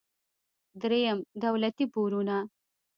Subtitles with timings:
[0.81, 2.37] دریم: دولتي پورونه.